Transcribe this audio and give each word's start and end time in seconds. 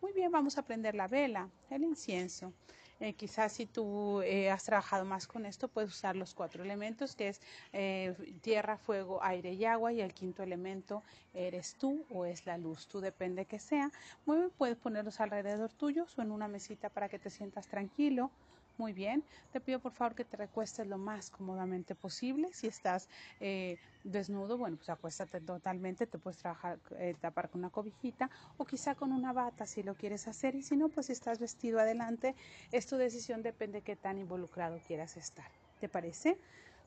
Muy 0.00 0.12
bien, 0.12 0.30
vamos 0.30 0.56
a 0.58 0.62
prender 0.62 0.94
la 0.94 1.08
vela, 1.08 1.48
el 1.70 1.82
incienso. 1.82 2.52
Eh, 3.00 3.14
quizás 3.14 3.52
si 3.52 3.66
tú 3.66 4.22
eh, 4.22 4.50
has 4.50 4.64
trabajado 4.64 5.04
más 5.04 5.26
con 5.26 5.44
esto, 5.44 5.66
puedes 5.68 5.90
usar 5.90 6.14
los 6.14 6.34
cuatro 6.34 6.62
elementos, 6.62 7.16
que 7.16 7.28
es 7.28 7.40
eh, 7.72 8.14
tierra, 8.40 8.76
fuego, 8.76 9.22
aire 9.22 9.52
y 9.52 9.64
agua, 9.64 9.92
y 9.92 10.00
el 10.00 10.14
quinto 10.14 10.42
elemento 10.44 11.02
eres 11.34 11.74
tú 11.74 12.04
o 12.10 12.24
es 12.24 12.46
la 12.46 12.58
luz. 12.58 12.86
Tú 12.86 13.00
depende 13.00 13.44
que 13.44 13.58
sea. 13.58 13.90
Muy 14.24 14.38
bien, 14.38 14.50
puedes 14.56 14.76
ponerlos 14.76 15.20
alrededor 15.20 15.72
tuyos 15.72 16.16
o 16.16 16.22
en 16.22 16.30
una 16.30 16.46
mesita 16.46 16.88
para 16.90 17.08
que 17.08 17.18
te 17.18 17.30
sientas 17.30 17.66
tranquilo 17.66 18.30
muy 18.78 18.92
bien. 18.92 19.24
Te 19.52 19.60
pido 19.60 19.80
por 19.80 19.92
favor 19.92 20.14
que 20.14 20.24
te 20.24 20.36
recuestes 20.36 20.86
lo 20.86 20.98
más 20.98 21.30
cómodamente 21.30 21.94
posible. 21.94 22.48
Si 22.52 22.68
estás 22.68 23.08
eh, 23.40 23.76
desnudo, 24.04 24.56
bueno, 24.56 24.76
pues 24.76 24.88
acuéstate 24.88 25.40
totalmente. 25.40 26.06
Te 26.06 26.18
puedes 26.18 26.38
trabajar, 26.38 26.78
eh, 26.98 27.14
tapar 27.20 27.50
con 27.50 27.60
una 27.60 27.70
cobijita 27.70 28.30
o 28.56 28.64
quizá 28.64 28.94
con 28.94 29.12
una 29.12 29.32
bata 29.32 29.66
si 29.66 29.82
lo 29.82 29.94
quieres 29.94 30.28
hacer. 30.28 30.54
Y 30.54 30.62
si 30.62 30.76
no, 30.76 30.88
pues 30.88 31.06
si 31.06 31.12
estás 31.12 31.38
vestido 31.38 31.80
adelante, 31.80 32.34
es 32.72 32.86
tu 32.86 32.96
decisión, 32.96 33.42
depende 33.42 33.78
de 33.78 33.82
qué 33.82 33.96
tan 33.96 34.18
involucrado 34.18 34.78
quieras 34.86 35.16
estar. 35.16 35.50
¿Te 35.80 35.88
parece? 35.88 36.38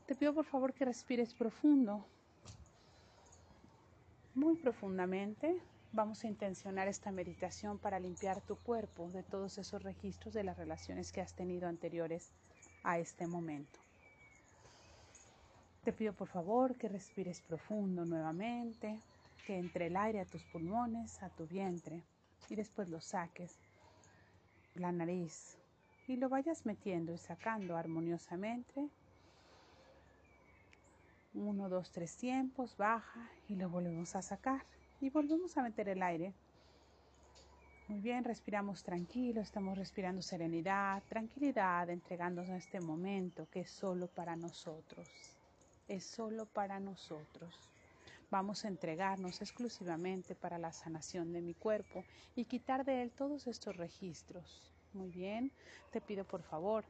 Te 0.06 0.14
pido 0.14 0.34
por 0.34 0.44
favor 0.44 0.72
que 0.72 0.84
respires 0.84 1.34
profundo. 1.34 2.04
Muy 4.34 4.56
profundamente 4.56 5.60
vamos 5.92 6.24
a 6.24 6.26
intencionar 6.26 6.88
esta 6.88 7.12
meditación 7.12 7.78
para 7.78 8.00
limpiar 8.00 8.40
tu 8.40 8.56
cuerpo 8.56 9.10
de 9.10 9.22
todos 9.22 9.58
esos 9.58 9.82
registros 9.82 10.32
de 10.32 10.42
las 10.42 10.56
relaciones 10.56 11.12
que 11.12 11.20
has 11.20 11.34
tenido 11.34 11.68
anteriores 11.68 12.32
a 12.82 12.98
este 12.98 13.26
momento. 13.26 13.78
Te 15.84 15.92
pido 15.92 16.14
por 16.14 16.28
favor 16.28 16.76
que 16.76 16.88
respires 16.88 17.42
profundo 17.42 18.06
nuevamente, 18.06 18.98
que 19.46 19.58
entre 19.58 19.88
el 19.88 19.96
aire 19.96 20.20
a 20.20 20.24
tus 20.24 20.44
pulmones, 20.44 21.22
a 21.22 21.28
tu 21.28 21.46
vientre 21.46 22.02
y 22.48 22.54
después 22.54 22.88
lo 22.88 23.00
saques 23.00 23.58
la 24.74 24.92
nariz 24.92 25.58
y 26.06 26.16
lo 26.16 26.28
vayas 26.28 26.64
metiendo 26.64 27.12
y 27.12 27.18
sacando 27.18 27.76
armoniosamente. 27.76 28.88
Uno, 31.34 31.68
dos, 31.68 31.90
tres 31.90 32.16
tiempos, 32.16 32.76
baja 32.76 33.28
y 33.48 33.56
lo 33.56 33.68
volvemos 33.68 34.14
a 34.16 34.22
sacar 34.22 34.64
y 35.02 35.10
volvemos 35.10 35.56
a 35.58 35.62
meter 35.62 35.88
el 35.88 36.00
aire. 36.00 36.32
Muy 37.88 38.00
bien, 38.00 38.22
respiramos 38.22 38.84
tranquilo, 38.84 39.40
estamos 39.40 39.76
respirando 39.76 40.22
serenidad, 40.22 41.02
tranquilidad, 41.08 41.90
entregándonos 41.90 42.48
a 42.50 42.56
este 42.56 42.80
momento 42.80 43.48
que 43.50 43.60
es 43.60 43.70
solo 43.70 44.06
para 44.06 44.36
nosotros. 44.36 45.08
Es 45.88 46.04
solo 46.04 46.46
para 46.46 46.78
nosotros. 46.78 47.68
Vamos 48.30 48.64
a 48.64 48.68
entregarnos 48.68 49.42
exclusivamente 49.42 50.36
para 50.36 50.56
la 50.56 50.72
sanación 50.72 51.32
de 51.32 51.42
mi 51.42 51.54
cuerpo 51.54 52.04
y 52.36 52.44
quitar 52.44 52.84
de 52.84 53.02
él 53.02 53.10
todos 53.10 53.48
estos 53.48 53.76
registros. 53.76 54.62
Muy 54.92 55.10
bien, 55.10 55.50
te 55.90 56.00
pido 56.00 56.24
por 56.24 56.42
favor 56.44 56.84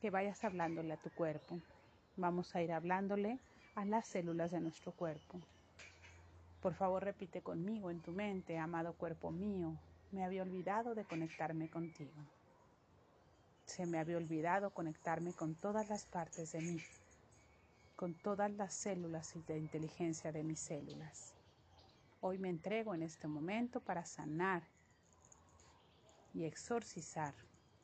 que 0.00 0.10
vayas 0.10 0.44
hablándole 0.44 0.92
a 0.92 1.02
tu 1.02 1.10
cuerpo. 1.10 1.58
Vamos 2.16 2.54
a 2.54 2.62
ir 2.62 2.70
hablándole 2.70 3.40
a 3.74 3.84
las 3.84 4.06
células 4.06 4.52
de 4.52 4.60
nuestro 4.60 4.92
cuerpo. 4.92 5.40
Por 6.60 6.74
favor, 6.74 7.02
repite 7.02 7.40
conmigo 7.40 7.90
en 7.90 8.02
tu 8.02 8.12
mente, 8.12 8.58
amado 8.58 8.92
cuerpo 8.92 9.30
mío, 9.30 9.78
me 10.12 10.24
había 10.24 10.42
olvidado 10.42 10.94
de 10.94 11.06
conectarme 11.06 11.70
contigo. 11.70 12.22
Se 13.64 13.86
me 13.86 13.98
había 13.98 14.18
olvidado 14.18 14.68
conectarme 14.68 15.32
con 15.32 15.54
todas 15.54 15.88
las 15.88 16.04
partes 16.04 16.52
de 16.52 16.60
mí, 16.60 16.78
con 17.96 18.12
todas 18.12 18.52
las 18.52 18.74
células 18.74 19.34
y 19.36 19.42
de 19.42 19.56
inteligencia 19.56 20.32
de 20.32 20.42
mis 20.42 20.60
células. 20.60 21.32
Hoy 22.20 22.36
me 22.36 22.50
entrego 22.50 22.94
en 22.94 23.04
este 23.04 23.26
momento 23.26 23.80
para 23.80 24.04
sanar 24.04 24.62
y 26.34 26.44
exorcizar 26.44 27.32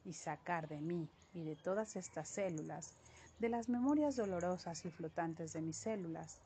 y 0.04 0.12
sacar 0.12 0.68
de 0.68 0.82
mí 0.82 1.08
y 1.32 1.44
de 1.44 1.56
todas 1.56 1.96
estas 1.96 2.28
células, 2.28 2.92
de 3.38 3.48
las 3.48 3.70
memorias 3.70 4.16
dolorosas 4.16 4.84
y 4.84 4.90
flotantes 4.90 5.54
de 5.54 5.62
mis 5.62 5.76
células, 5.78 6.40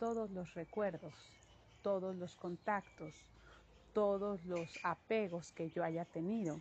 todos 0.00 0.30
los 0.32 0.52
recuerdos 0.54 1.14
todos 1.86 2.16
los 2.16 2.34
contactos, 2.34 3.14
todos 3.92 4.44
los 4.44 4.68
apegos 4.82 5.52
que 5.52 5.70
yo 5.70 5.84
haya 5.84 6.04
tenido 6.04 6.60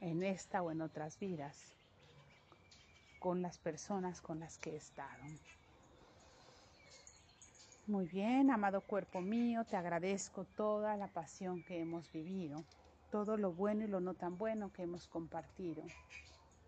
en 0.00 0.22
esta 0.22 0.62
o 0.62 0.70
en 0.70 0.80
otras 0.80 1.18
vidas 1.18 1.74
con 3.18 3.42
las 3.42 3.58
personas 3.58 4.20
con 4.20 4.38
las 4.38 4.58
que 4.58 4.70
he 4.70 4.76
estado. 4.76 5.24
Muy 7.88 8.06
bien, 8.06 8.52
amado 8.52 8.82
cuerpo 8.82 9.20
mío, 9.20 9.64
te 9.64 9.76
agradezco 9.76 10.44
toda 10.44 10.96
la 10.96 11.08
pasión 11.08 11.64
que 11.64 11.80
hemos 11.80 12.12
vivido, 12.12 12.62
todo 13.10 13.36
lo 13.36 13.52
bueno 13.52 13.82
y 13.82 13.88
lo 13.88 13.98
no 13.98 14.14
tan 14.14 14.38
bueno 14.38 14.72
que 14.72 14.84
hemos 14.84 15.08
compartido. 15.08 15.82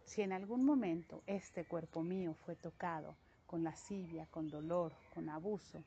Si 0.07 0.23
en 0.23 0.33
algún 0.33 0.65
momento 0.65 1.23
este 1.29 1.65
cuerpo 1.65 2.03
mío 2.03 2.35
fue 2.35 2.57
tocado 2.57 3.15
con 3.47 3.63
lascivia, 3.63 4.27
con 4.33 4.51
dolor, 4.51 4.93
con 5.15 5.29
abuso, 5.29 5.85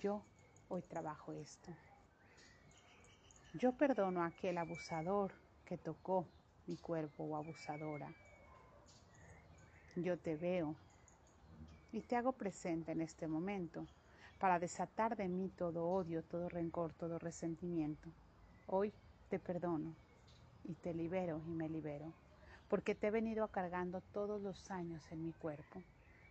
yo 0.00 0.22
hoy 0.68 0.82
trabajo 0.82 1.32
esto. 1.32 1.72
Yo 3.54 3.72
perdono 3.72 4.22
a 4.22 4.26
aquel 4.26 4.58
abusador 4.58 5.32
que 5.64 5.78
tocó 5.78 6.26
mi 6.66 6.76
cuerpo 6.76 7.24
o 7.24 7.36
abusadora. 7.36 8.12
Yo 9.96 10.18
te 10.18 10.36
veo 10.36 10.74
y 11.92 12.02
te 12.02 12.16
hago 12.16 12.32
presente 12.32 12.92
en 12.92 13.00
este 13.00 13.26
momento 13.26 13.86
para 14.38 14.58
desatar 14.58 15.16
de 15.16 15.28
mí 15.28 15.50
todo 15.56 15.88
odio, 15.88 16.22
todo 16.22 16.48
rencor, 16.48 16.92
todo 16.92 17.18
resentimiento. 17.18 18.10
Hoy 18.66 18.92
te 19.30 19.38
perdono 19.38 19.94
y 20.64 20.74
te 20.74 20.92
libero 20.92 21.40
y 21.46 21.50
me 21.50 21.68
libero, 21.68 22.12
porque 22.68 22.94
te 22.94 23.08
he 23.08 23.10
venido 23.10 23.48
cargando 23.48 24.02
todos 24.12 24.40
los 24.42 24.70
años 24.70 25.02
en 25.10 25.24
mi 25.24 25.32
cuerpo, 25.32 25.82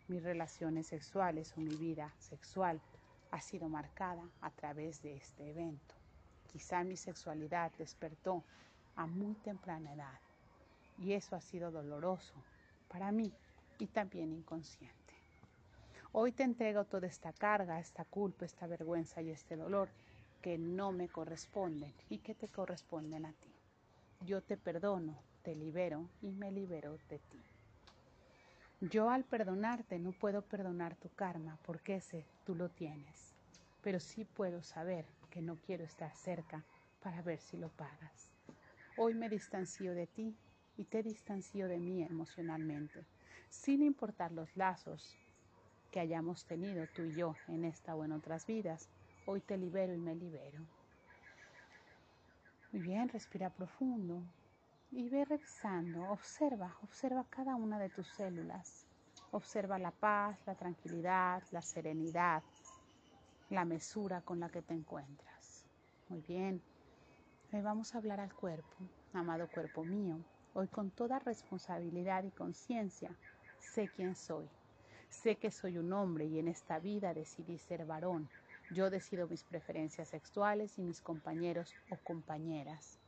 mis 0.07 0.23
relaciones 0.23 0.87
sexuales 0.87 1.53
o 1.57 1.61
mi 1.61 1.75
vida 1.75 2.13
sexual, 2.19 2.79
ha 3.31 3.41
sido 3.41 3.69
marcada 3.69 4.23
a 4.41 4.49
través 4.51 5.01
de 5.01 5.15
este 5.15 5.49
evento. 5.49 5.95
Quizá 6.51 6.83
mi 6.83 6.95
sexualidad 6.95 7.71
despertó 7.77 8.43
a 8.95 9.05
muy 9.05 9.35
temprana 9.35 9.93
edad 9.93 10.19
y 10.97 11.13
eso 11.13 11.35
ha 11.35 11.41
sido 11.41 11.71
doloroso 11.71 12.33
para 12.87 13.11
mí 13.11 13.31
y 13.79 13.87
también 13.87 14.31
inconsciente. 14.31 14.95
Hoy 16.13 16.31
te 16.31 16.43
entrego 16.43 16.85
toda 16.85 17.07
esta 17.07 17.33
carga, 17.33 17.79
esta 17.79 18.05
culpa, 18.05 18.45
esta 18.45 18.65
vergüenza 18.65 19.21
y 19.21 19.29
este 19.29 19.55
dolor 19.55 19.89
que 20.41 20.57
no 20.57 20.91
me 20.91 21.09
corresponden 21.09 21.93
y 22.09 22.19
que 22.19 22.33
te 22.33 22.47
corresponden 22.47 23.25
a 23.25 23.33
ti. 23.33 23.53
Yo 24.25 24.41
te 24.41 24.57
perdono, 24.57 25.15
te 25.43 25.55
libero 25.55 26.09
y 26.21 26.31
me 26.31 26.51
libero 26.51 26.97
de 27.09 27.19
ti. 27.19 27.43
Yo 28.79 29.09
al 29.09 29.23
perdonarte 29.23 29.97
no 29.97 30.11
puedo 30.11 30.43
perdonar 30.43 30.95
tu 30.97 31.09
karma 31.09 31.57
porque 31.65 31.95
ese 31.95 32.27
tú 32.45 32.53
lo 32.53 32.69
tienes, 32.69 33.33
pero 33.81 33.99
sí 33.99 34.23
puedo 34.23 34.61
saber 34.61 35.03
que 35.31 35.41
no 35.41 35.57
quiero 35.65 35.83
estar 35.83 36.15
cerca 36.15 36.63
para 37.01 37.23
ver 37.23 37.39
si 37.39 37.57
lo 37.57 37.69
pagas. 37.69 38.29
Hoy 38.95 39.15
me 39.15 39.29
distancio 39.29 39.95
de 39.95 40.05
ti 40.05 40.35
y 40.77 40.83
te 40.83 41.01
distancio 41.01 41.67
de 41.67 41.79
mí 41.79 42.03
emocionalmente, 42.03 43.03
sin 43.49 43.81
importar 43.81 44.31
los 44.31 44.55
lazos 44.55 45.17
que 45.89 45.99
hayamos 45.99 46.45
tenido 46.45 46.85
tú 46.95 47.01
y 47.01 47.15
yo 47.15 47.33
en 47.47 47.65
esta 47.65 47.95
o 47.95 48.05
en 48.05 48.11
otras 48.11 48.45
vidas. 48.45 48.89
Hoy 49.25 49.39
te 49.41 49.57
libero 49.57 49.95
y 49.95 49.97
me 49.97 50.13
libero. 50.13 50.59
Muy 52.71 52.83
bien, 52.83 53.09
respira 53.09 53.49
profundo 53.49 54.21
y 54.91 55.09
ve 55.09 55.25
revisando, 55.25 56.09
observa, 56.09 56.75
observa 56.81 57.25
cada 57.29 57.55
una 57.55 57.77
de 57.79 57.89
tus 57.89 58.07
células. 58.07 58.87
Observa 59.31 59.77
la 59.77 59.91
paz, 59.91 60.39
la 60.45 60.55
tranquilidad, 60.55 61.43
la 61.51 61.61
serenidad, 61.61 62.41
la 63.49 63.65
mesura 63.65 64.21
con 64.21 64.39
la 64.39 64.49
que 64.49 64.61
te 64.61 64.73
encuentras. 64.73 65.65
Muy 66.07 66.21
bien, 66.21 66.61
hoy 67.51 67.61
vamos 67.61 67.93
a 67.93 67.97
hablar 67.97 68.19
al 68.21 68.33
cuerpo, 68.33 68.75
amado 69.13 69.47
cuerpo 69.49 69.83
mío. 69.83 70.19
Hoy 70.53 70.67
con 70.67 70.91
toda 70.91 71.19
responsabilidad 71.19 72.23
y 72.23 72.31
conciencia 72.31 73.11
sé 73.59 73.89
quién 73.89 74.15
soy. 74.15 74.47
Sé 75.09 75.35
que 75.35 75.51
soy 75.51 75.77
un 75.77 75.91
hombre 75.93 76.25
y 76.25 76.39
en 76.39 76.47
esta 76.47 76.79
vida 76.79 77.13
decidí 77.13 77.57
ser 77.57 77.85
varón. 77.85 78.29
Yo 78.71 78.89
decido 78.89 79.27
mis 79.27 79.43
preferencias 79.43 80.09
sexuales 80.09 80.77
y 80.79 80.81
mis 80.81 81.01
compañeros 81.01 81.75
o 81.89 81.97
compañeras. 81.97 82.99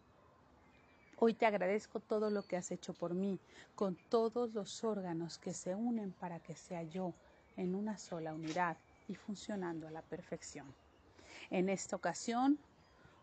Hoy 1.22 1.34
te 1.34 1.46
agradezco 1.46 2.00
todo 2.00 2.30
lo 2.30 2.44
que 2.44 2.56
has 2.56 2.72
hecho 2.72 2.94
por 2.94 3.14
mí, 3.14 3.42
con 3.76 3.98
todos 4.08 4.54
los 4.54 4.86
órganos 4.86 5.38
que 5.38 5.54
se 5.54 5.76
unen 5.76 6.14
para 6.14 6.40
que 6.40 6.56
sea 6.56 6.84
yo 6.84 7.14
en 7.58 7.76
una 7.76 7.98
sola 7.98 8.34
unidad 8.34 8.78
y 9.10 9.16
funcionando 9.16 9.86
a 9.86 9.92
la 9.92 10.02
perfección. 10.02 10.74
En 11.50 11.68
esta 11.68 11.98
ocasión, 11.98 12.58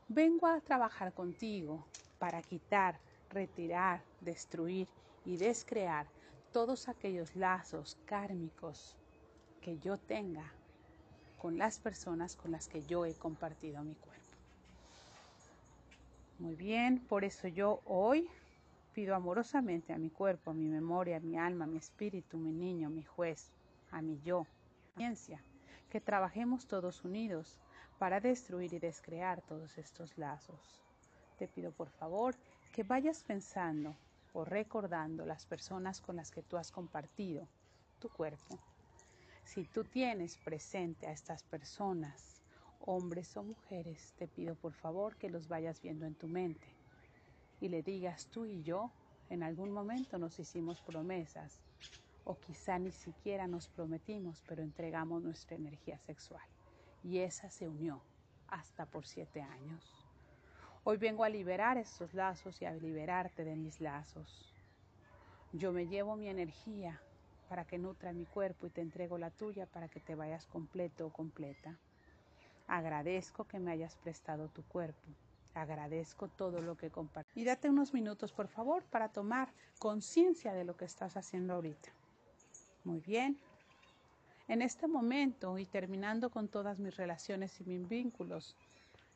vengo 0.08 0.46
a 0.46 0.60
trabajar 0.60 1.14
contigo 1.14 1.86
para 2.18 2.42
quitar, 2.42 2.98
retirar, 3.30 4.02
destruir 4.20 4.88
y 5.24 5.38
descrear 5.38 6.06
todos 6.52 6.90
aquellos 6.90 7.34
lazos 7.34 7.96
kármicos 8.04 8.94
que 9.62 9.78
yo 9.78 9.96
tenga 9.96 10.52
con 11.38 11.56
las 11.56 11.78
personas 11.78 12.36
con 12.36 12.50
las 12.50 12.68
que 12.68 12.84
yo 12.84 13.06
he 13.06 13.14
compartido 13.14 13.82
mi 13.82 13.94
cuerpo. 13.94 14.15
Muy 16.38 16.54
bien, 16.54 17.00
por 17.00 17.24
eso 17.24 17.48
yo 17.48 17.80
hoy 17.86 18.28
pido 18.92 19.14
amorosamente 19.14 19.94
a 19.94 19.98
mi 19.98 20.10
cuerpo, 20.10 20.50
a 20.50 20.54
mi 20.54 20.68
memoria, 20.68 21.16
a 21.16 21.20
mi 21.20 21.38
alma, 21.38 21.64
a 21.64 21.68
mi 21.68 21.78
espíritu, 21.78 22.36
mi 22.36 22.52
niño, 22.52 22.90
mi 22.90 23.04
juez, 23.04 23.50
a 23.90 24.02
mi 24.02 24.20
yo, 24.20 24.46
ciencia, 24.96 25.42
que 25.88 25.98
trabajemos 25.98 26.66
todos 26.66 27.04
unidos 27.04 27.56
para 27.98 28.20
destruir 28.20 28.74
y 28.74 28.78
descrear 28.78 29.40
todos 29.40 29.78
estos 29.78 30.18
lazos. 30.18 30.82
Te 31.38 31.48
pido 31.48 31.72
por 31.72 31.88
favor 31.88 32.34
que 32.70 32.82
vayas 32.82 33.24
pensando 33.24 33.96
o 34.34 34.44
recordando 34.44 35.24
las 35.24 35.46
personas 35.46 36.02
con 36.02 36.16
las 36.16 36.30
que 36.30 36.42
tú 36.42 36.58
has 36.58 36.70
compartido 36.70 37.48
tu 37.98 38.10
cuerpo. 38.10 38.58
Si 39.42 39.64
tú 39.64 39.84
tienes 39.84 40.36
presente 40.36 41.06
a 41.06 41.12
estas 41.12 41.44
personas, 41.44 42.35
hombres 42.80 43.36
o 43.36 43.42
mujeres, 43.42 44.14
te 44.18 44.28
pido 44.28 44.54
por 44.54 44.72
favor 44.72 45.16
que 45.16 45.28
los 45.28 45.48
vayas 45.48 45.80
viendo 45.80 46.06
en 46.06 46.14
tu 46.14 46.28
mente 46.28 46.66
y 47.60 47.68
le 47.68 47.82
digas 47.82 48.28
tú 48.28 48.46
y 48.46 48.62
yo 48.62 48.90
en 49.30 49.42
algún 49.42 49.72
momento 49.72 50.18
nos 50.18 50.38
hicimos 50.38 50.80
promesas 50.82 51.60
o 52.24 52.38
quizá 52.38 52.78
ni 52.78 52.92
siquiera 52.92 53.46
nos 53.46 53.68
prometimos, 53.68 54.42
pero 54.46 54.62
entregamos 54.62 55.22
nuestra 55.22 55.56
energía 55.56 55.98
sexual 55.98 56.46
y 57.02 57.18
esa 57.18 57.50
se 57.50 57.68
unió 57.68 58.02
hasta 58.48 58.86
por 58.86 59.06
siete 59.06 59.40
años. 59.42 60.06
Hoy 60.84 60.98
vengo 60.98 61.24
a 61.24 61.28
liberar 61.28 61.78
estos 61.78 62.14
lazos 62.14 62.62
y 62.62 62.64
a 62.64 62.72
liberarte 62.72 63.44
de 63.44 63.56
mis 63.56 63.80
lazos. 63.80 64.52
Yo 65.52 65.72
me 65.72 65.86
llevo 65.86 66.16
mi 66.16 66.28
energía 66.28 67.00
para 67.48 67.64
que 67.64 67.78
nutra 67.78 68.12
mi 68.12 68.24
cuerpo 68.24 68.66
y 68.66 68.70
te 68.70 68.80
entrego 68.80 69.18
la 69.18 69.30
tuya 69.30 69.66
para 69.66 69.88
que 69.88 70.00
te 70.00 70.14
vayas 70.14 70.46
completo 70.46 71.06
o 71.06 71.12
completa. 71.12 71.78
Agradezco 72.68 73.44
que 73.44 73.58
me 73.58 73.70
hayas 73.70 73.96
prestado 73.96 74.48
tu 74.48 74.62
cuerpo. 74.64 75.08
Agradezco 75.54 76.28
todo 76.28 76.60
lo 76.60 76.76
que 76.76 76.90
compartí. 76.90 77.40
Y 77.40 77.44
date 77.44 77.70
unos 77.70 77.94
minutos, 77.94 78.32
por 78.32 78.48
favor, 78.48 78.84
para 78.84 79.08
tomar 79.08 79.52
conciencia 79.78 80.52
de 80.52 80.64
lo 80.64 80.76
que 80.76 80.84
estás 80.84 81.16
haciendo 81.16 81.54
ahorita. 81.54 81.90
Muy 82.84 83.00
bien. 83.00 83.38
En 84.48 84.62
este 84.62 84.86
momento 84.86 85.58
y 85.58 85.66
terminando 85.66 86.30
con 86.30 86.48
todas 86.48 86.78
mis 86.78 86.96
relaciones 86.96 87.60
y 87.60 87.64
mis 87.64 87.88
vínculos, 87.88 88.56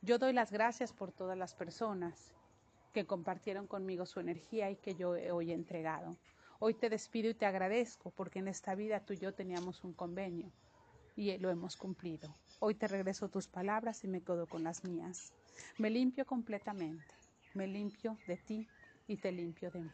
yo 0.02 0.18
doy 0.18 0.32
las 0.32 0.50
gracias 0.50 0.92
por 0.92 1.12
todas 1.12 1.36
las 1.36 1.54
personas 1.54 2.32
que 2.92 3.04
compartieron 3.04 3.66
conmigo 3.66 4.06
su 4.06 4.18
energía 4.18 4.70
y 4.70 4.76
que 4.76 4.94
yo 4.94 5.10
hoy 5.10 5.52
he 5.52 5.54
entregado. 5.54 6.16
Hoy 6.58 6.74
te 6.74 6.88
despido 6.88 7.30
y 7.30 7.34
te 7.34 7.46
agradezco 7.46 8.10
porque 8.10 8.38
en 8.38 8.48
esta 8.48 8.74
vida 8.74 9.00
tú 9.00 9.12
y 9.12 9.18
yo 9.18 9.34
teníamos 9.34 9.84
un 9.84 9.92
convenio 9.92 10.50
y 11.16 11.36
lo 11.38 11.50
hemos 11.50 11.76
cumplido. 11.76 12.34
Hoy 12.58 12.74
te 12.74 12.88
regreso 12.88 13.28
tus 13.28 13.48
palabras 13.48 14.04
y 14.04 14.08
me 14.08 14.20
quedo 14.22 14.46
con 14.46 14.62
las 14.62 14.84
mías. 14.84 15.32
Me 15.78 15.90
limpio 15.90 16.26
completamente. 16.26 17.14
Me 17.54 17.66
limpio 17.66 18.16
de 18.26 18.36
ti 18.36 18.68
y 19.08 19.16
te 19.16 19.32
limpio 19.32 19.70
de 19.70 19.80
mí. 19.80 19.90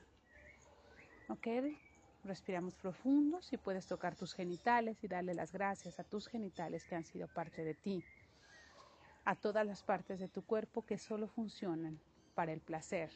¿Ok? 1.29 1.47
Respiramos 2.25 2.75
profundo, 2.75 3.41
si 3.41 3.57
puedes 3.57 3.87
tocar 3.87 4.17
tus 4.17 4.35
genitales 4.35 5.03
y 5.03 5.09
darle 5.09 5.33
las 5.33 5.53
gracias 5.53 6.01
a 6.01 6.05
tus 6.05 6.27
genitales 6.27 6.85
que 6.85 6.97
han 6.97 7.05
sido 7.05 7.29
parte 7.29 7.65
de 7.65 7.75
ti, 7.75 8.03
a 9.25 9.37
todas 9.37 9.65
las 9.65 9.83
partes 9.83 10.19
de 10.19 10.29
tu 10.29 10.43
cuerpo 10.43 10.85
que 10.85 10.99
solo 10.99 11.29
funcionan 11.29 12.01
para 12.35 12.53
el 12.53 12.61
placer 12.61 13.11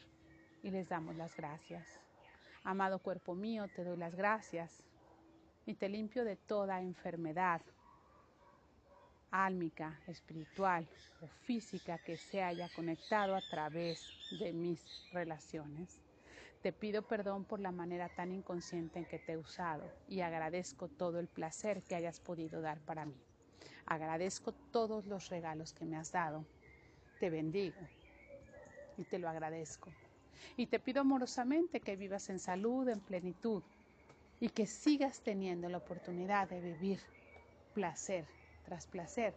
y 0.63 0.71
les 0.71 0.87
damos 0.87 1.15
las 1.17 1.35
gracias. 1.35 1.85
Amado 2.63 2.99
cuerpo 2.99 3.35
mío, 3.35 3.67
te 3.75 3.83
doy 3.83 3.97
las 3.97 4.15
gracias 4.15 4.83
y 5.65 5.73
te 5.73 5.89
limpio 5.89 6.23
de 6.23 6.37
toda 6.37 6.81
enfermedad 6.81 7.61
álmica, 9.31 9.99
espiritual 10.07 10.87
o 11.21 11.27
física 11.27 11.97
que 11.97 12.17
se 12.17 12.43
haya 12.43 12.69
conectado 12.69 13.35
a 13.35 13.41
través 13.41 14.13
de 14.29 14.53
mis 14.53 14.85
relaciones. 15.11 15.99
Te 16.61 16.71
pido 16.71 17.01
perdón 17.01 17.45
por 17.45 17.59
la 17.59 17.71
manera 17.71 18.07
tan 18.09 18.31
inconsciente 18.31 18.99
en 18.99 19.05
que 19.05 19.17
te 19.17 19.33
he 19.33 19.37
usado 19.37 19.91
y 20.07 20.21
agradezco 20.21 20.87
todo 20.87 21.19
el 21.19 21.27
placer 21.27 21.81
que 21.83 21.95
hayas 21.95 22.19
podido 22.19 22.61
dar 22.61 22.79
para 22.81 23.05
mí. 23.05 23.15
Agradezco 23.85 24.51
todos 24.71 25.07
los 25.07 25.29
regalos 25.29 25.73
que 25.73 25.85
me 25.85 25.97
has 25.97 26.11
dado. 26.11 26.45
Te 27.19 27.29
bendigo 27.29 27.79
y 28.97 29.03
te 29.05 29.17
lo 29.17 29.27
agradezco. 29.27 29.91
Y 30.55 30.67
te 30.67 30.79
pido 30.79 31.01
amorosamente 31.01 31.79
que 31.79 31.95
vivas 31.95 32.29
en 32.29 32.39
salud, 32.39 32.87
en 32.89 32.99
plenitud 32.99 33.63
y 34.39 34.49
que 34.49 34.65
sigas 34.65 35.21
teniendo 35.21 35.69
la 35.69 35.77
oportunidad 35.77 36.49
de 36.49 36.61
vivir 36.61 36.99
placer 37.73 38.25
tras 38.71 38.87
placer 38.87 39.33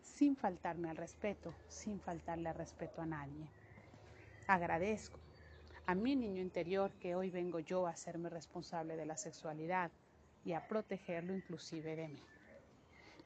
sin 0.00 0.36
faltarme 0.36 0.88
al 0.88 0.96
respeto, 0.96 1.52
sin 1.68 2.00
faltarle 2.00 2.48
al 2.48 2.54
respeto 2.54 3.02
a 3.02 3.04
nadie. 3.04 3.46
Agradezco 4.46 5.18
a 5.84 5.94
mi 5.94 6.16
niño 6.16 6.40
interior 6.40 6.90
que 6.92 7.14
hoy 7.14 7.28
vengo 7.28 7.58
yo 7.58 7.86
a 7.86 7.90
hacerme 7.90 8.30
responsable 8.30 8.96
de 8.96 9.04
la 9.04 9.18
sexualidad 9.18 9.90
y 10.46 10.54
a 10.54 10.66
protegerlo 10.66 11.34
inclusive 11.34 11.94
de 11.94 12.08
mí. 12.08 12.22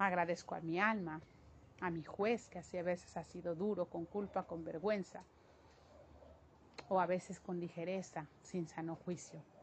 Agradezco 0.01 0.57
a 0.57 0.61
mi 0.61 0.81
alma, 0.81 1.21
a 1.81 1.89
mi 1.89 2.03
juez 2.03 2.49
que 2.49 2.59
así 2.59 2.77
a 2.77 2.83
veces 2.83 3.17
ha 3.17 3.23
sido 3.23 3.55
duro, 3.55 3.85
con 3.85 4.07
culpa, 4.07 4.49
con 4.49 4.65
vergüenza, 4.65 5.23
o 6.89 6.99
a 6.99 7.07
veces 7.07 7.39
con 7.39 7.61
ligereza, 7.61 8.27
sin 8.43 8.67
sano 8.67 8.97
juicio. 8.97 9.54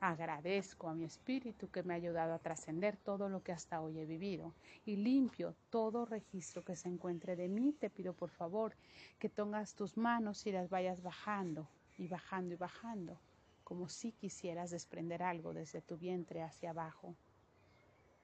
Agradezco 0.00 0.88
a 0.88 0.94
mi 0.94 1.04
espíritu 1.04 1.70
que 1.70 1.82
me 1.82 1.92
ha 1.92 1.96
ayudado 1.96 2.32
a 2.32 2.38
trascender 2.38 2.96
todo 2.96 3.28
lo 3.28 3.42
que 3.42 3.50
hasta 3.50 3.80
hoy 3.80 3.98
he 3.98 4.06
vivido 4.06 4.54
y 4.86 4.94
limpio 4.94 5.56
todo 5.70 6.04
registro 6.04 6.64
que 6.64 6.76
se 6.76 6.88
encuentre 6.88 7.34
de 7.34 7.48
mí. 7.48 7.72
Te 7.72 7.90
pido 7.90 8.12
por 8.12 8.30
favor 8.30 8.76
que 9.18 9.28
pongas 9.28 9.74
tus 9.74 9.96
manos 9.96 10.46
y 10.46 10.52
las 10.52 10.70
vayas 10.70 11.02
bajando 11.02 11.66
y 11.98 12.06
bajando 12.06 12.54
y 12.54 12.56
bajando, 12.56 13.18
como 13.64 13.88
si 13.88 14.12
quisieras 14.12 14.70
desprender 14.70 15.20
algo 15.20 15.52
desde 15.52 15.80
tu 15.80 15.96
vientre 15.96 16.42
hacia 16.42 16.70
abajo. 16.70 17.16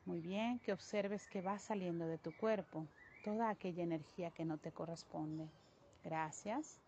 Muy 0.04 0.20
bien, 0.20 0.60
que 0.60 0.72
observes 0.72 1.26
que 1.26 1.42
va 1.42 1.58
saliendo 1.58 2.06
de 2.06 2.18
tu 2.18 2.30
cuerpo 2.36 2.86
toda 3.24 3.48
aquella 3.48 3.82
energía 3.82 4.30
que 4.30 4.44
no 4.44 4.58
te 4.58 4.70
corresponde. 4.70 5.48
Gracias. 6.04 6.78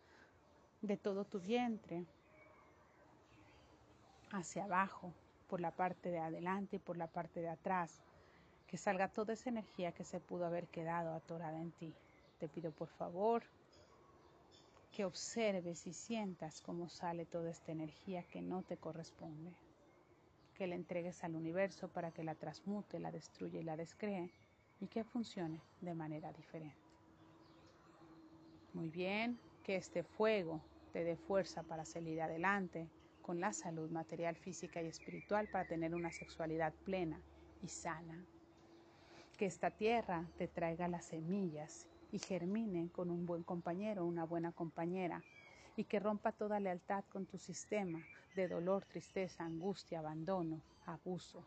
De 0.80 0.96
todo 0.96 1.24
tu 1.24 1.40
vientre 1.40 2.04
hacia 4.30 4.64
abajo, 4.64 5.12
por 5.48 5.60
la 5.60 5.70
parte 5.70 6.10
de 6.10 6.18
adelante 6.18 6.76
y 6.76 6.78
por 6.78 6.96
la 6.96 7.06
parte 7.06 7.40
de 7.40 7.48
atrás. 7.48 8.02
Que 8.66 8.76
salga 8.76 9.08
toda 9.08 9.32
esa 9.32 9.48
energía 9.48 9.92
que 9.92 10.04
se 10.04 10.20
pudo 10.20 10.46
haber 10.46 10.66
quedado 10.68 11.14
atorada 11.14 11.60
en 11.60 11.70
ti. 11.72 11.94
Te 12.38 12.48
pido 12.48 12.72
por 12.72 12.88
favor 12.88 13.44
que 14.92 15.04
observes 15.04 15.86
y 15.86 15.92
sientas 15.92 16.62
cómo 16.62 16.88
sale 16.88 17.26
toda 17.26 17.50
esta 17.50 17.70
energía 17.70 18.22
que 18.24 18.40
no 18.40 18.62
te 18.62 18.76
corresponde, 18.76 19.52
que 20.54 20.66
la 20.66 20.74
entregues 20.74 21.22
al 21.22 21.36
universo 21.36 21.88
para 21.88 22.10
que 22.12 22.24
la 22.24 22.34
transmute, 22.34 22.98
la 22.98 23.12
destruya 23.12 23.60
y 23.60 23.62
la 23.62 23.76
descree 23.76 24.30
y 24.80 24.86
que 24.86 25.04
funcione 25.04 25.60
de 25.80 25.94
manera 25.94 26.32
diferente. 26.32 26.76
Muy 28.72 28.88
bien, 28.88 29.38
que 29.62 29.76
este 29.76 30.02
fuego 30.02 30.60
te 30.92 31.04
dé 31.04 31.16
fuerza 31.16 31.62
para 31.62 31.84
salir 31.84 32.22
adelante 32.22 32.88
con 33.26 33.40
la 33.40 33.52
salud 33.52 33.90
material, 33.90 34.36
física 34.36 34.80
y 34.80 34.86
espiritual 34.86 35.48
para 35.48 35.66
tener 35.66 35.96
una 35.96 36.12
sexualidad 36.12 36.72
plena 36.84 37.20
y 37.60 37.66
sana. 37.66 38.24
Que 39.36 39.46
esta 39.46 39.72
tierra 39.72 40.24
te 40.38 40.46
traiga 40.46 40.86
las 40.86 41.06
semillas 41.06 41.88
y 42.12 42.20
germine 42.20 42.88
con 42.92 43.10
un 43.10 43.26
buen 43.26 43.42
compañero 43.42 44.04
o 44.04 44.06
una 44.06 44.24
buena 44.24 44.52
compañera 44.52 45.24
y 45.74 45.82
que 45.82 45.98
rompa 45.98 46.30
toda 46.30 46.60
lealtad 46.60 47.02
con 47.08 47.26
tu 47.26 47.36
sistema 47.36 48.00
de 48.36 48.46
dolor, 48.46 48.84
tristeza, 48.84 49.42
angustia, 49.42 49.98
abandono, 49.98 50.62
abuso. 50.84 51.44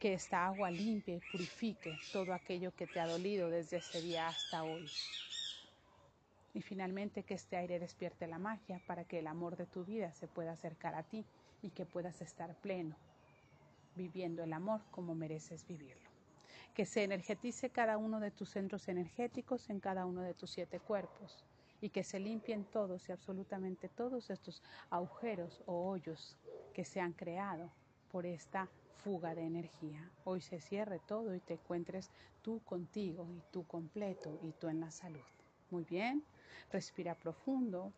Que 0.00 0.14
esta 0.14 0.46
agua 0.46 0.70
limpie 0.70 1.16
y 1.16 1.30
purifique 1.32 1.98
todo 2.14 2.32
aquello 2.32 2.74
que 2.74 2.86
te 2.86 2.98
ha 2.98 3.06
dolido 3.06 3.50
desde 3.50 3.76
ese 3.76 4.00
día 4.00 4.28
hasta 4.28 4.64
hoy. 4.64 4.88
Y 6.56 6.62
finalmente 6.62 7.22
que 7.22 7.34
este 7.34 7.56
aire 7.56 7.78
despierte 7.78 8.26
la 8.26 8.38
magia 8.38 8.80
para 8.88 9.04
que 9.04 9.20
el 9.20 9.28
amor 9.28 9.56
de 9.56 9.66
tu 9.66 9.84
vida 9.84 10.12
se 10.14 10.26
pueda 10.26 10.52
acercar 10.52 10.94
a 10.94 11.04
ti 11.04 11.24
y 11.62 11.70
que 11.70 11.86
puedas 11.86 12.20
estar 12.20 12.54
pleno, 12.56 12.96
viviendo 13.94 14.42
el 14.42 14.52
amor 14.52 14.80
como 14.90 15.14
mereces 15.14 15.66
vivirlo 15.68 16.16
que 16.76 16.84
se 16.84 17.04
energetice 17.04 17.70
cada 17.70 17.96
uno 17.96 18.20
de 18.20 18.30
tus 18.30 18.50
centros 18.50 18.86
energéticos 18.88 19.70
en 19.70 19.80
cada 19.80 20.04
uno 20.04 20.20
de 20.20 20.34
tus 20.34 20.50
siete 20.50 20.78
cuerpos 20.78 21.42
y 21.80 21.88
que 21.88 22.04
se 22.04 22.20
limpien 22.20 22.64
todos 22.64 23.08
y 23.08 23.12
absolutamente 23.12 23.88
todos 23.88 24.28
estos 24.28 24.62
agujeros 24.90 25.62
o 25.64 25.88
hoyos 25.88 26.36
que 26.74 26.84
se 26.84 27.00
han 27.00 27.14
creado 27.14 27.70
por 28.12 28.26
esta 28.26 28.68
fuga 29.02 29.34
de 29.34 29.46
energía. 29.46 30.10
Hoy 30.24 30.42
se 30.42 30.60
cierre 30.60 31.00
todo 31.08 31.34
y 31.34 31.40
te 31.40 31.54
encuentres 31.54 32.10
tú 32.42 32.60
contigo 32.62 33.26
y 33.32 33.40
tú 33.50 33.66
completo 33.66 34.38
y 34.42 34.52
tú 34.52 34.68
en 34.68 34.80
la 34.80 34.90
salud. 34.90 35.24
Muy 35.70 35.84
bien, 35.84 36.22
respira 36.70 37.14
profundo 37.14 37.92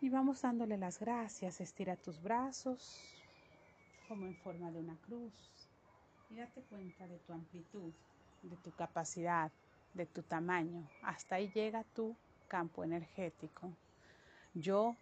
y 0.00 0.08
vamos 0.08 0.42
dándole 0.42 0.76
las 0.76 1.00
gracias. 1.00 1.60
Estira 1.60 1.96
tus 1.96 2.22
brazos 2.22 3.00
como 4.08 4.26
en 4.26 4.36
forma 4.36 4.70
de 4.70 4.80
una 4.80 4.96
cruz 4.96 5.32
y 6.30 6.36
date 6.36 6.62
cuenta 6.62 7.06
de 7.06 7.18
tu 7.18 7.32
amplitud, 7.32 7.92
de 8.42 8.56
tu 8.56 8.70
capacidad, 8.72 9.50
de 9.94 10.06
tu 10.06 10.22
tamaño. 10.22 10.88
Hasta 11.02 11.36
ahí 11.36 11.50
llega 11.54 11.84
tu 11.94 12.16
campo 12.48 12.84
energético. 12.84 13.72
Yo, 14.54 14.96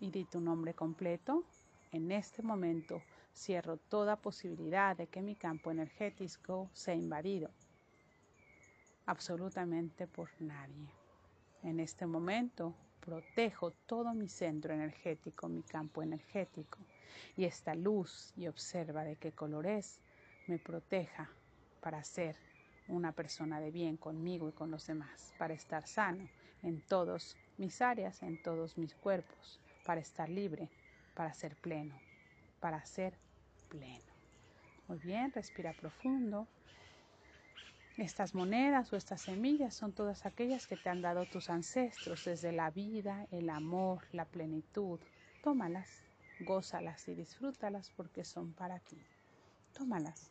y 0.00 0.10
di 0.10 0.24
tu 0.24 0.40
nombre 0.40 0.74
completo, 0.74 1.44
en 1.92 2.12
este 2.12 2.42
momento 2.42 3.02
cierro 3.34 3.76
toda 3.76 4.16
posibilidad 4.16 4.96
de 4.96 5.06
que 5.06 5.22
mi 5.22 5.34
campo 5.34 5.70
energético 5.70 6.68
sea 6.72 6.94
invadido 6.94 7.50
absolutamente 9.06 10.06
por 10.06 10.28
nadie. 10.40 10.99
En 11.62 11.78
este 11.80 12.06
momento 12.06 12.74
protejo 13.00 13.72
todo 13.86 14.14
mi 14.14 14.28
centro 14.28 14.72
energético, 14.72 15.48
mi 15.48 15.62
campo 15.62 16.02
energético, 16.02 16.78
y 17.36 17.44
esta 17.44 17.74
luz 17.74 18.32
y 18.36 18.46
observa 18.46 19.04
de 19.04 19.16
qué 19.16 19.32
color 19.32 19.66
es, 19.66 20.00
me 20.46 20.58
proteja 20.58 21.30
para 21.80 22.02
ser 22.04 22.36
una 22.88 23.12
persona 23.12 23.60
de 23.60 23.70
bien 23.70 23.96
conmigo 23.96 24.48
y 24.48 24.52
con 24.52 24.70
los 24.70 24.86
demás, 24.86 25.34
para 25.38 25.54
estar 25.54 25.86
sano 25.86 26.28
en 26.62 26.80
todas 26.80 27.36
mis 27.56 27.80
áreas, 27.80 28.22
en 28.22 28.42
todos 28.42 28.76
mis 28.78 28.94
cuerpos, 28.94 29.60
para 29.84 30.00
estar 30.00 30.28
libre, 30.28 30.68
para 31.14 31.32
ser 31.32 31.56
pleno, 31.56 31.98
para 32.58 32.84
ser 32.84 33.14
pleno. 33.68 34.12
Muy 34.88 34.98
bien, 34.98 35.30
respira 35.32 35.72
profundo. 35.72 36.48
Estas 38.00 38.34
monedas 38.34 38.90
o 38.94 38.96
estas 38.96 39.20
semillas 39.20 39.74
son 39.74 39.92
todas 39.92 40.24
aquellas 40.24 40.66
que 40.66 40.78
te 40.78 40.88
han 40.88 41.02
dado 41.02 41.26
tus 41.26 41.50
ancestros 41.50 42.24
desde 42.24 42.50
la 42.50 42.70
vida, 42.70 43.26
el 43.30 43.50
amor, 43.50 44.06
la 44.12 44.24
plenitud. 44.24 44.98
Tómalas, 45.42 46.02
gózalas 46.40 47.06
y 47.08 47.14
disfrútalas 47.14 47.92
porque 47.94 48.24
son 48.24 48.54
para 48.54 48.78
ti. 48.78 48.96
Tómalas. 49.74 50.30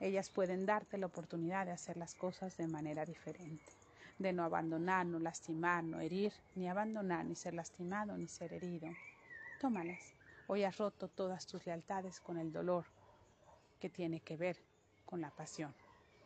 Ellas 0.00 0.28
pueden 0.28 0.66
darte 0.66 0.98
la 0.98 1.06
oportunidad 1.06 1.66
de 1.66 1.70
hacer 1.70 1.96
las 1.96 2.16
cosas 2.16 2.56
de 2.56 2.66
manera 2.66 3.04
diferente, 3.04 3.72
de 4.18 4.32
no 4.32 4.42
abandonar, 4.42 5.06
no 5.06 5.20
lastimar, 5.20 5.84
no 5.84 6.00
herir, 6.00 6.32
ni 6.56 6.68
abandonar, 6.68 7.24
ni 7.24 7.36
ser 7.36 7.54
lastimado, 7.54 8.18
ni 8.18 8.26
ser 8.26 8.52
herido. 8.52 8.88
Tómalas. 9.60 10.14
Hoy 10.48 10.64
has 10.64 10.78
roto 10.78 11.06
todas 11.06 11.46
tus 11.46 11.64
lealtades 11.64 12.18
con 12.18 12.38
el 12.38 12.50
dolor 12.50 12.86
que 13.78 13.88
tiene 13.88 14.18
que 14.18 14.36
ver 14.36 14.56
con 15.06 15.20
la 15.20 15.30
pasión 15.30 15.72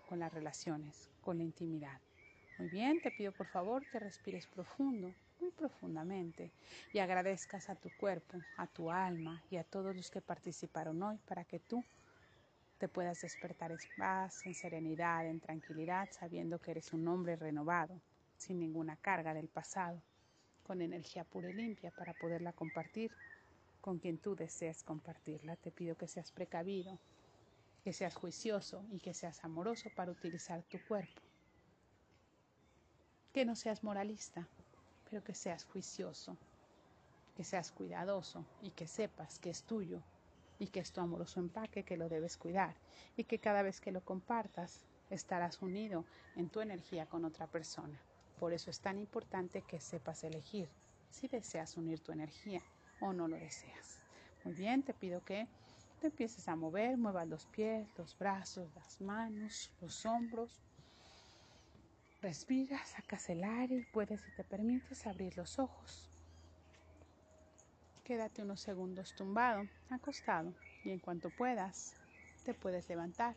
con 0.09 0.19
las 0.21 0.33
relaciones, 0.33 1.11
con 1.21 1.37
la 1.37 1.45
intimidad. 1.45 2.01
Muy 2.57 2.69
bien, 2.69 3.01
te 3.01 3.11
pido 3.11 3.31
por 3.31 3.47
favor 3.47 3.85
que 3.87 4.01
respires 4.01 4.47
profundo, 4.47 5.13
muy 5.39 5.51
profundamente, 5.51 6.51
y 6.93 6.99
agradezcas 6.99 7.69
a 7.69 7.77
tu 7.77 7.91
cuerpo, 7.91 8.39
a 8.57 8.67
tu 8.67 8.91
alma 8.91 9.43
y 9.51 9.57
a 9.57 9.65
todos 9.65 9.95
los 9.95 10.11
que 10.11 10.21
participaron 10.21 11.03
hoy 11.03 11.19
para 11.29 11.45
que 11.45 11.61
tú 11.61 11.85
te 12.79 12.89
puedas 12.89 13.21
despertar 13.21 13.71
en 13.71 13.79
paz, 13.97 14.47
en 14.47 14.55
serenidad, 14.55 15.27
en 15.27 15.41
tranquilidad, 15.41 16.09
sabiendo 16.11 16.59
que 16.59 16.71
eres 16.71 16.93
un 16.93 17.07
hombre 17.07 17.37
renovado, 17.37 18.01
sin 18.37 18.59
ninguna 18.61 18.97
carga 18.97 19.35
del 19.35 19.49
pasado, 19.49 20.01
con 20.63 20.81
energía 20.81 21.25
pura 21.25 21.51
y 21.51 21.53
limpia 21.53 21.91
para 21.91 22.15
poderla 22.15 22.53
compartir 22.53 23.13
con 23.81 23.99
quien 23.99 24.19
tú 24.19 24.35
desees 24.35 24.83
compartirla. 24.83 25.57
Te 25.57 25.71
pido 25.71 25.97
que 25.97 26.09
seas 26.09 26.33
precavido, 26.33 26.99
que 27.89 27.95
seas 27.95 28.15
juicioso 28.15 28.85
y 28.93 28.99
que 28.99 29.15
seas 29.15 29.43
amoroso 29.45 29.89
para 29.97 30.11
utilizar 30.11 30.63
tu 30.65 30.79
cuerpo. 30.87 31.23
Que 33.33 33.47
no 33.47 33.57
seas 33.57 33.83
moralista, 33.83 34.47
pero 35.09 35.25
que 35.25 35.35
seas 35.35 35.65
juicioso, 35.65 36.37
que 37.35 37.45
seas 37.45 37.73
cuidadoso 37.73 38.45
y 38.61 38.73
que 38.73 38.87
sepas 38.87 39.39
que 39.39 39.49
es 39.49 39.63
tuyo 39.63 40.03
y 40.59 40.67
que 40.67 40.81
es 40.81 40.93
tu 40.93 41.01
amoroso 41.01 41.41
empaque 41.41 41.83
que 41.83 41.97
lo 41.97 42.11
debes 42.11 42.37
cuidar 42.37 42.77
y 43.17 43.25
que 43.25 43.39
cada 43.39 43.63
vez 43.63 43.81
que 43.81 43.91
lo 43.91 44.03
compartas 44.03 44.85
estarás 45.09 45.63
unido 45.63 46.05
en 46.37 46.51
tu 46.51 46.61
energía 46.61 47.07
con 47.07 47.25
otra 47.25 47.47
persona. 47.47 47.99
Por 48.39 48.53
eso 48.53 48.71
es 48.71 48.81
tan 48.81 48.99
importante 48.99 49.63
que 49.63 49.81
sepas 49.81 50.25
elegir 50.25 50.69
si 51.09 51.27
deseas 51.27 51.79
unir 51.79 52.01
tu 52.01 52.13
energía 52.13 52.61
o 53.01 53.15
no 53.15 53.29
lo 53.29 53.37
deseas. 53.39 54.03
Muy 54.45 54.53
bien, 54.53 54.83
te 54.83 54.93
pido 54.93 55.25
que 55.25 55.49
te 55.99 56.09
empieces 56.09 56.49
a 56.49 56.57
mover, 56.57 56.97
muevas 56.97 57.29
los 57.29 57.47
pies, 57.47 57.89
los 57.97 58.17
brazos, 58.19 58.73
las 58.75 59.01
manos, 59.01 59.71
los 59.81 60.07
hombros. 60.07 60.61
Respira, 62.23 62.85
sacas 62.85 63.29
el 63.31 63.45
aire 63.45 63.77
y 63.77 63.85
puedes, 63.93 64.21
si 64.21 64.31
te 64.33 64.45
permites, 64.45 65.07
abrir 65.07 65.37
los 65.37 65.59
ojos. 65.59 66.09
Quédate 68.05 68.43
unos 68.43 68.61
segundos 68.61 69.15
tumbado, 69.15 69.67
acostado, 69.91 70.55
y 70.85 70.91
en 70.91 70.99
cuanto 70.99 71.31
puedas, 71.31 71.95
te 72.45 72.55
puedes 72.55 72.89
levantar 72.89 73.37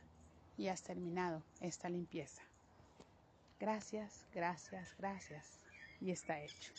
y 0.57 0.67
has 0.67 0.81
terminado 0.81 1.43
esta 1.59 1.89
limpieza. 1.89 2.41
Gracias, 3.59 4.25
gracias, 4.33 4.95
gracias. 4.97 5.59
Y 5.99 6.11
está 6.11 6.39
hecho. 6.39 6.73